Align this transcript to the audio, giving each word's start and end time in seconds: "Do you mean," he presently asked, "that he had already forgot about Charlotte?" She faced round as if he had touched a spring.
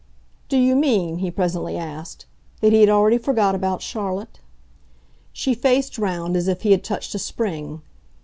"Do 0.49 0.57
you 0.57 0.75
mean," 0.75 1.19
he 1.19 1.29
presently 1.29 1.77
asked, 1.77 2.25
"that 2.61 2.73
he 2.73 2.79
had 2.79 2.89
already 2.89 3.19
forgot 3.19 3.53
about 3.53 3.83
Charlotte?" 3.83 4.39
She 5.31 5.53
faced 5.53 5.99
round 5.99 6.35
as 6.35 6.47
if 6.47 6.63
he 6.63 6.71
had 6.71 6.83
touched 6.83 7.13
a 7.13 7.19
spring. 7.19 7.83